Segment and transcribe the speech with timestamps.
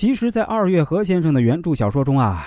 [0.00, 2.42] 其实，在二月河先生的原著小说中啊，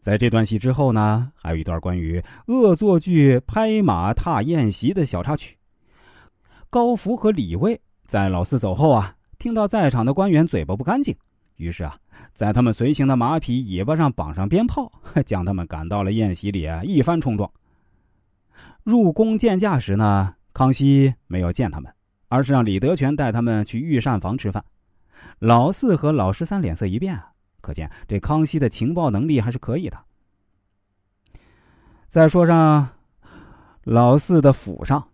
[0.00, 5.56] 在这段戏之后呢，还有一段关于恶作剧拍马踏宴席的小插曲。
[6.70, 11.12] 高福和李卫在老四走后啊，听到在场的官员嘴巴不干净，
[11.56, 11.96] 于是啊，
[12.32, 14.88] 在他们随行的马匹尾巴上绑上鞭炮，
[15.26, 17.50] 将他们赶到了宴席里啊，一番冲撞。
[18.84, 21.92] 入宫见驾时呢，康熙没有见他们，
[22.28, 24.64] 而是让李德全带他们去御膳房吃饭。
[25.38, 29.98] 老四和老十三脸色一变啊，可见这康熙的情报能力还是可以的。
[32.08, 32.88] 再说上
[33.84, 35.08] 老四的府上，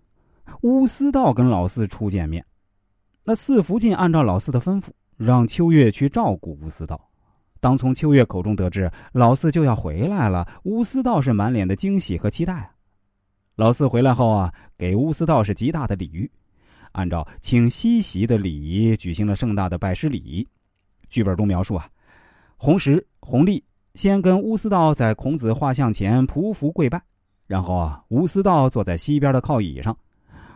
[0.62, 2.44] 乌思道跟老四初见面，
[3.24, 7.00] 那四福晋按照老四的吩咐，让秋月去照顾乌思道。
[7.60, 12.70] 当从秋月口中得知老四就要回来了，乌思道是满脸的惊喜和期待啊。
[13.56, 16.30] 老四回来后啊，给乌思道是极大的礼遇。
[16.92, 20.46] 按照请西席的礼仪举行了盛大的拜师礼。
[21.08, 21.88] 剧本中描述啊，
[22.56, 23.64] 弘时、弘历
[23.94, 27.02] 先跟乌思道在孔子画像前匍匐跪拜，
[27.46, 29.96] 然后啊，乌思道坐在西边的靠椅上，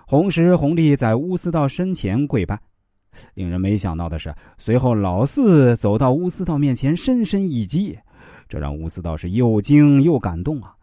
[0.06, 2.61] 弘时、弘历在乌思道身前跪拜。
[3.34, 7.98] 令人没想到的是，随后老四走到乌思道面前，深深一击，
[8.48, 10.74] 这让乌思道是又惊又感动啊，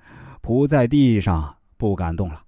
[0.42, 2.42] 扑在地上不敢动了。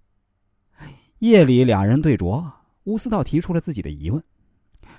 [1.20, 2.44] 夜里俩人对酌。
[2.86, 4.24] 乌思道提出了自己的疑问，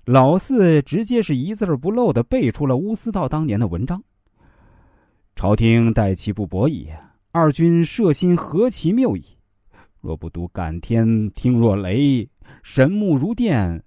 [0.04, 4.02] 老四直接是一字不漏的背出了乌思道当年的文章。
[5.34, 6.88] 朝廷待其不薄矣，
[7.32, 9.24] 二君摄心何其谬矣！
[10.00, 12.28] 若不读感天听若雷，
[12.62, 13.82] 神目如电，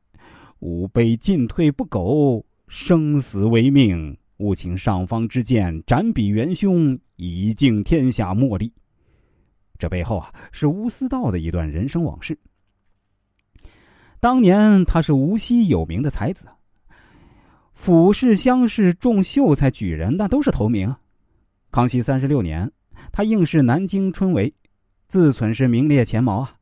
[0.59, 8.73] 吾辈进退不苟，生死为命，务请上方之剑斩彼元凶，以敬天下莫力。
[9.77, 12.37] 这背后啊，是乌思道的一段人生往事。
[14.19, 16.47] 当年他是无锡有名的才子，
[17.73, 20.95] 府试、乡试中秀才、举人那都是头名。
[21.71, 22.71] 康熙三十六年，
[23.11, 24.51] 他应试南京春闱，
[25.07, 26.55] 自忖是名列前茅啊。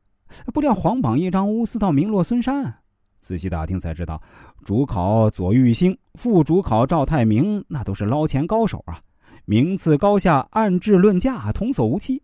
[0.54, 2.74] 不料皇榜一张，乌思道名落孙山。
[3.20, 4.22] 仔细打听才知道，
[4.66, 9.00] 主考左玉兴，副主考赵太明，那都是捞钱高手啊，
[9.46, 12.22] 名次高下按质论价，童叟无欺。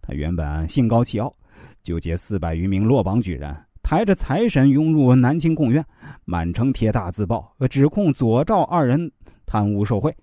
[0.00, 1.34] 他原本心高气傲，
[1.82, 3.54] 纠结四百余名落榜举人。
[3.92, 5.84] 抬着财神涌入南京贡院，
[6.24, 9.12] 满城贴大字报，指控左赵二人
[9.44, 10.16] 贪污受贿，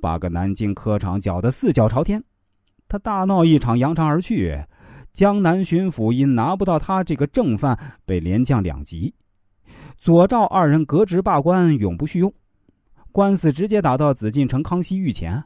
[0.00, 2.24] 把个南京科场搅得四脚朝天。
[2.88, 4.58] 他大闹一场，扬长而去。
[5.12, 9.14] 江南巡抚因拿不到他这个正犯，被连降两级。
[9.98, 12.32] 左赵二人革职罢官，永不叙用。
[13.12, 15.44] 官司直接打到紫禁城康熙御前，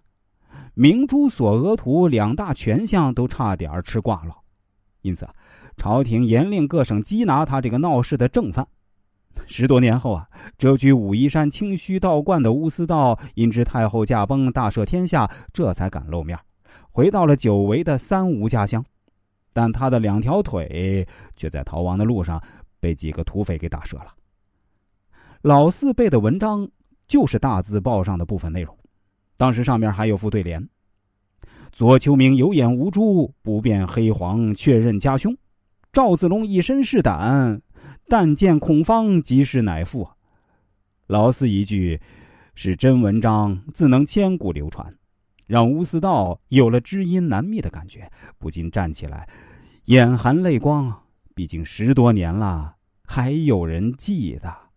[0.74, 4.32] 明珠、索额图两大权相都差点吃挂了。
[5.02, 5.28] 因此。
[5.78, 8.66] 朝廷严令各省缉拿他这个闹事的正犯。
[9.46, 10.28] 十多年后啊，
[10.58, 16.36] 谪居武夷山清虚道观的乌思道，因知太后驾崩，大赦天下，这才敢露面，
[16.90, 18.84] 回到了久违的三吴家乡。
[19.52, 21.06] 但他的两条腿
[21.36, 22.42] 却在逃亡的路上
[22.80, 24.12] 被几个土匪给打折了。
[25.42, 26.68] 老四背的文章
[27.06, 28.76] 就是大字报上的部分内容，
[29.36, 30.68] 当时上面还有副对联
[31.72, 35.34] ：“左丘明有眼无珠，不辨黑黄，确认家凶。”
[35.92, 37.62] 赵子龙一身是胆，
[38.08, 40.08] 但见孔方即是乃父。
[41.06, 42.00] 老四一句
[42.54, 44.94] 是真文章，自能千古流传，
[45.46, 49.28] 让乌思道有了知音难觅的感觉，不禁站起来，
[49.86, 51.02] 眼含泪光。
[51.34, 54.67] 毕竟十多年了，还有人记得。